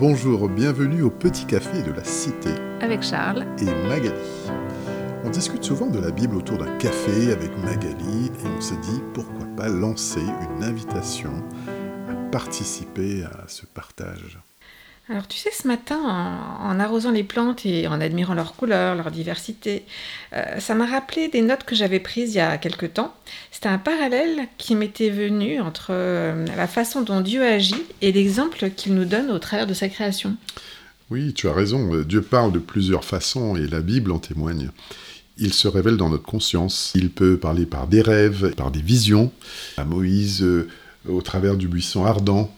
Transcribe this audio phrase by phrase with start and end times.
[0.00, 2.48] Bonjour, bienvenue au Petit Café de la Cité.
[2.80, 3.44] Avec Charles.
[3.58, 4.14] Et Magali.
[5.24, 9.02] On discute souvent de la Bible autour d'un café avec Magali et on s'est dit
[9.12, 11.44] pourquoi pas lancer une invitation
[12.08, 14.38] à participer à ce partage.
[15.10, 15.98] Alors tu sais, ce matin,
[16.60, 19.82] en, arrosant les plantes et en admirant leurs couleurs, leur diversité,
[20.32, 23.12] euh, ça m'a rappelé des notes que j'avais prises il y a quelque temps.
[23.50, 28.70] C'était un parallèle qui m'était venu entre euh, la façon dont Dieu agit et l'exemple
[28.70, 30.36] qu'il nous donne au travers de sa création.
[31.10, 32.02] Oui, tu as raison.
[32.02, 34.70] Dieu parle de plusieurs façons et la Bible en témoigne.
[35.38, 36.92] Il se révèle dans notre conscience.
[36.94, 39.32] Il peut parler par des rêves, par des visions.
[39.76, 40.68] À Moïse, euh,
[41.08, 42.54] au travers du buisson ardent,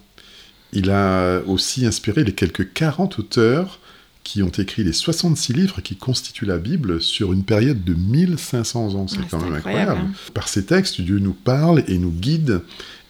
[0.73, 3.79] il a aussi inspiré les quelques 40 auteurs
[4.25, 8.95] qui ont écrit les 66 livres qui constituent la Bible sur une période de 1500
[8.95, 9.09] ans.
[9.09, 10.01] C'est quand même incroyable.
[10.01, 10.13] Hein.
[10.33, 12.63] Par ces textes, Dieu nous parle et nous guide,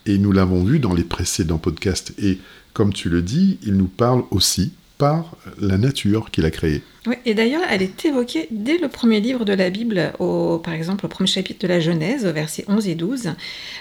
[0.07, 2.15] et nous l'avons vu dans les précédents podcasts.
[2.19, 2.39] Et
[2.73, 6.81] comme tu le dis, il nous parle aussi par la nature qu'il a créée.
[7.09, 10.75] Oui, et d'ailleurs, elle est évoquée dès le premier livre de la Bible, au, par
[10.75, 13.31] exemple au premier chapitre de la Genèse, au verset 11 et 12.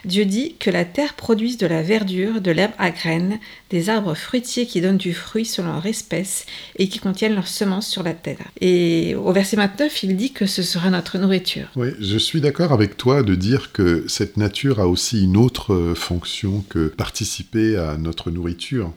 [0.04, 3.38] Dieu dit que la terre produise de la verdure, de l'herbe à graines,
[3.70, 7.88] des arbres fruitiers qui donnent du fruit selon leur espèce et qui contiennent leurs semences
[7.88, 8.40] sur la terre.
[8.60, 11.68] Et au verset 29, il dit que ce sera notre nourriture.
[11.76, 15.94] Oui, je suis d'accord avec toi de dire que cette nature a aussi une autre
[15.96, 18.92] fonction que participer à notre nourriture.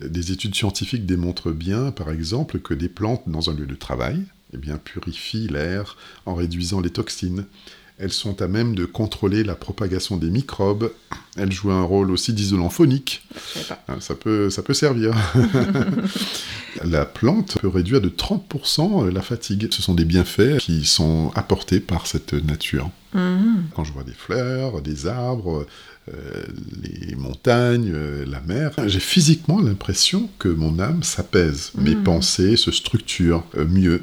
[0.00, 4.22] Des études scientifiques démontrent bien, par exemple, que des plantes dans un lieu de travail
[4.52, 7.44] eh bien, purifient l'air en réduisant les toxines.
[7.98, 10.90] Elles sont à même de contrôler la propagation des microbes.
[11.36, 13.22] Elles jouent un rôle aussi d'isolant phonique.
[13.88, 15.14] Hein, ça peut, ça peut servir.
[16.84, 19.68] la plante peut réduire de 30% la fatigue.
[19.70, 22.90] Ce sont des bienfaits qui sont apportés par cette nature.
[23.14, 23.66] Mhm.
[23.76, 25.64] Quand je vois des fleurs, des arbres,
[26.12, 26.44] euh,
[26.82, 26.93] les
[27.34, 32.04] montagnes, euh, la mer, j'ai physiquement l'impression que mon âme s'apaise, mes hmm.
[32.04, 34.02] pensées se structurent euh, mieux.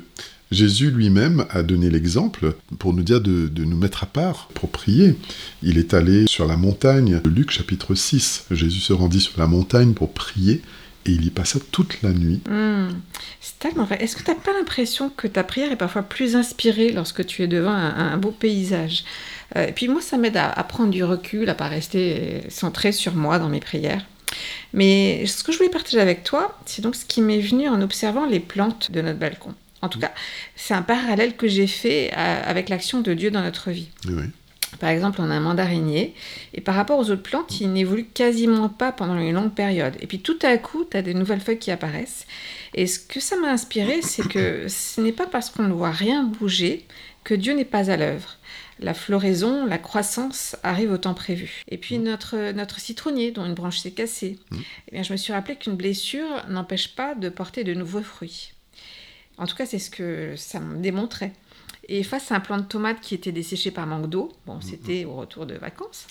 [0.51, 5.15] Jésus lui-même a donné l'exemple pour nous dire de, nous mettre à part pour prier.
[5.63, 8.47] Il est allé sur la montagne, Luc chapitre 6.
[8.51, 10.61] Jésus se rendit sur la montagne pour prier
[11.05, 12.41] et il y passa toute la nuit.
[12.49, 12.89] Hmm.
[13.39, 14.01] C'est tellement vrai.
[14.01, 17.43] Est-ce que tu n'as pas l'impression que ta prière est parfois plus inspirée lorsque tu
[17.43, 19.03] es devant un beau paysage?
[19.55, 23.15] Euh, et puis moi, ça m'aide à, prendre du recul, à pas rester centré sur
[23.15, 24.05] moi dans mes prières.
[24.73, 27.81] Mais ce que je voulais partager avec toi, c'est donc ce qui m'est venu en
[27.81, 29.53] observant les plantes de notre balcon.
[29.81, 30.11] En tout cas,
[30.55, 33.89] c'est un parallèle que j'ai fait euh, avec l'action de Dieu dans notre vie.
[34.79, 36.13] Par exemple, on a un mandarinier,
[36.53, 39.95] et par rapport aux autres plantes, il n'évolue quasiment pas pendant une longue période.
[39.99, 42.25] Et puis tout à coup, tu as des nouvelles feuilles qui apparaissent.
[42.73, 45.91] Et ce que ça m'a inspiré, c'est que ce n'est pas parce qu'on ne voit
[45.91, 46.85] rien bouger
[47.23, 48.37] que Dieu n'est pas à l'œuvre
[48.81, 51.61] la floraison, la croissance arrive au temps prévu.
[51.69, 52.03] Et puis mm.
[52.03, 54.57] notre, notre citronnier, dont une branche s'est cassée, mm.
[54.87, 58.53] eh bien, je me suis rappelé qu'une blessure n'empêche pas de porter de nouveaux fruits.
[59.37, 61.33] En tout cas, c'est ce que ça me démontrait.
[61.93, 65.03] Et face à un plant de tomates qui était desséché par manque d'eau, bon, c'était
[65.03, 66.07] au retour de vacances,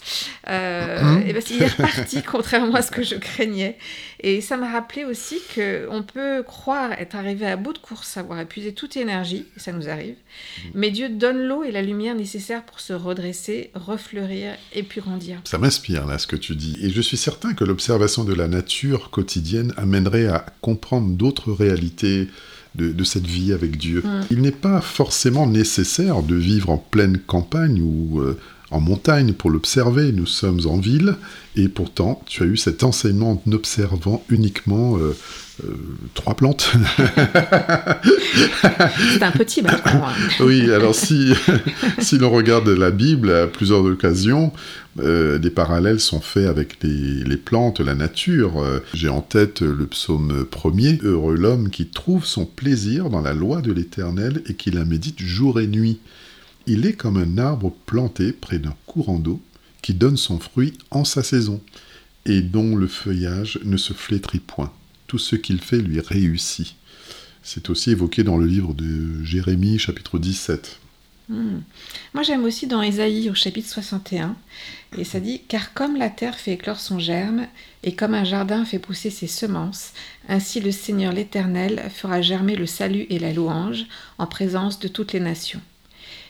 [0.47, 3.79] euh, et ben, il est reparti, contrairement à ce que je craignais.
[4.21, 8.39] Et ça m'a rappelé aussi qu'on peut croire être arrivé à bout de course, avoir
[8.41, 10.71] épuisé toute énergie, et ça nous arrive, mm-hmm.
[10.75, 15.41] mais Dieu donne l'eau et la lumière nécessaires pour se redresser, refleurir et puis grandir.
[15.45, 18.49] Ça m'inspire là ce que tu dis, et je suis certain que l'observation de la
[18.49, 22.29] nature quotidienne amènerait à comprendre d'autres réalités
[22.75, 24.03] de, cette vie avec Dieu.
[24.05, 24.21] Mm.
[24.31, 28.39] Il n'est pas forcément nécessaire de vivre en pleine campagne ou euh,
[28.71, 30.13] en montagne pour l'observer.
[30.13, 31.17] Nous sommes en ville
[31.57, 35.17] et pourtant tu as eu cet enseignement en observant uniquement euh,
[35.65, 35.75] euh,
[36.15, 36.73] trois plantes.
[39.13, 39.63] C'est un petit.
[39.67, 39.81] Hein.
[40.41, 41.35] oui, alors si,
[41.99, 44.53] si l'on regarde la Bible à plusieurs occasions,
[45.01, 48.65] euh, des parallèles sont faits avec les, plantes, la nature.
[48.95, 53.61] J'ai en tête le psaume premier, Heureux l'homme qui trouve son plaisir dans la loi
[53.61, 55.99] de l'Éternel et qui la médite jour et nuit.
[56.73, 59.43] Il est comme un arbre planté près d'un courant d'eau
[59.83, 61.61] qui donne son fruit en sa saison
[62.27, 64.73] et dont le feuillage ne se flétrit point
[65.09, 66.77] tout ce qu'il fait lui réussit.
[67.43, 70.79] C'est aussi évoqué dans le livre de Jérémie, chapitre 17.
[71.29, 71.59] Hmm.
[72.15, 74.37] Moi j'aime aussi dans Ésaïe au chapitre 61,
[74.97, 77.49] et ça dit Car comme la terre fait éclore son germe,
[77.83, 79.91] et comme un jardin fait pousser ses semences,
[80.29, 83.87] ainsi le Seigneur l'Éternel fera germer le salut et la louange
[84.19, 85.61] en présence de toutes les nations.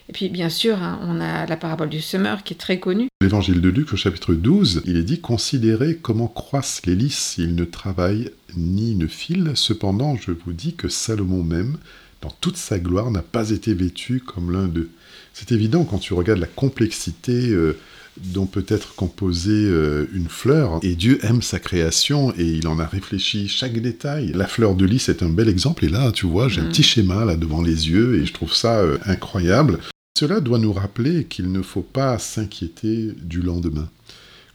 [0.09, 3.09] Et puis bien sûr, hein, on a la parabole du semeur qui est très connue.
[3.21, 7.55] L'évangile de Luc au chapitre 12, il est dit Considérez comment croissent les lys, ils
[7.55, 9.53] ne travaillent ni ne filent.
[9.55, 11.77] Cependant, je vous dis que Salomon même,
[12.23, 14.91] dans toute sa gloire, n'a pas été vêtu comme l'un d'eux.
[15.33, 17.79] C'est évident quand tu regardes la complexité euh,
[18.25, 20.79] dont peut être composée euh, une fleur.
[20.83, 24.33] Et Dieu aime sa création et il en a réfléchi chaque détail.
[24.35, 25.85] La fleur de lys est un bel exemple.
[25.85, 26.69] Et là, tu vois, j'ai un Mm.
[26.69, 29.79] petit schéma là devant les yeux et je trouve ça euh, incroyable.
[30.19, 33.89] Cela doit nous rappeler qu'il ne faut pas s'inquiéter du lendemain.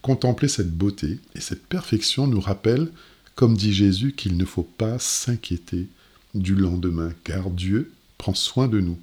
[0.02, 2.90] Contempler cette beauté et cette perfection nous rappelle,
[3.34, 5.88] comme dit Jésus, qu'il ne faut pas s'inquiéter
[6.36, 8.98] du lendemain, car Dieu prend soin de nous.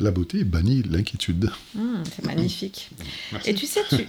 [0.00, 1.50] La beauté bannit l'inquiétude.
[1.78, 2.90] Hum, c'est magnifique.
[3.32, 3.50] Merci.
[3.50, 3.96] Et tu sais, tu...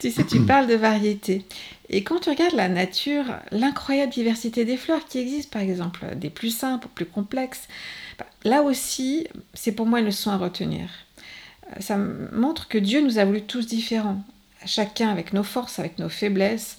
[0.00, 1.44] tu sais, tu parles de variété.
[1.90, 6.30] Et quand tu regardes la nature, l'incroyable diversité des fleurs qui existent, par exemple, des
[6.30, 7.68] plus simples aux plus complexes,
[8.18, 10.88] bah, là aussi, c'est pour moi une leçon à retenir.
[11.70, 11.98] Euh, Ça
[12.32, 14.22] montre que Dieu nous a voulu tous différents,
[14.66, 16.78] chacun avec nos forces, avec nos faiblesses,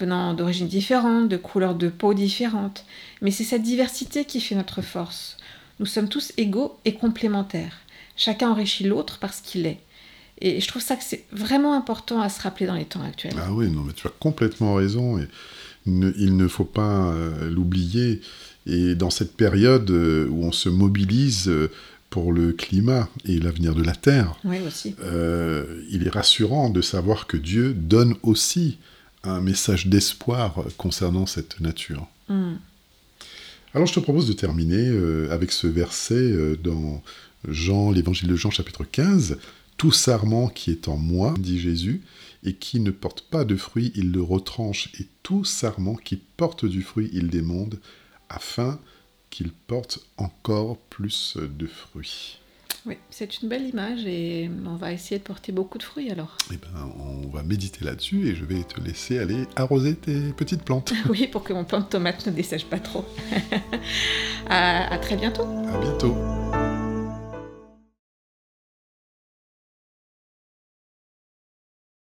[0.00, 2.84] venant d'origines différentes, de couleurs de peau différentes.
[3.22, 5.36] Mais c'est cette diversité qui fait notre force.
[5.80, 7.78] Nous sommes tous égaux et complémentaires.
[8.16, 9.80] Chacun enrichit l'autre parce qu'il est.
[10.40, 13.34] Et je trouve ça que c'est vraiment important à se rappeler dans les temps actuels.
[13.38, 15.18] Ah oui, non, mais tu as complètement raison.
[15.18, 15.26] Et
[15.86, 18.20] ne- il ne faut pas euh, l'oublier.
[18.66, 21.70] Et dans cette période euh, où on se mobilise euh,
[22.10, 24.94] pour le climat et l'avenir de la Terre, Oui, aussi.
[25.90, 28.78] il est rassurant de savoir que Dieu donne aussi
[29.24, 32.06] un message d'espoir concernant cette nature.
[32.28, 32.54] Hmm.
[33.74, 37.02] Alors je te propose de terminer euh, avec ce verset euh, dans
[37.46, 39.38] Jean, l'évangile de Jean chapitre 15.
[39.76, 42.02] Tout sarment qui est en moi, dit Jésus,
[42.44, 46.64] et qui ne porte pas de fruit, il le retranche, et tout sarment qui porte
[46.64, 47.78] du fruit, il démonde,
[48.28, 48.80] afin
[49.30, 52.38] qu'il porte encore plus de fruits.
[52.88, 56.38] Oui, c'est une belle image et on va essayer de porter beaucoup de fruits alors.
[56.50, 60.62] Eh ben, on va méditer là-dessus et je vais te laisser aller arroser tes petites
[60.62, 60.94] plantes.
[61.10, 63.04] Oui, pour que mon plant de tomate ne dessèche pas trop.
[64.48, 65.42] à, à très bientôt.
[65.42, 66.16] À bientôt.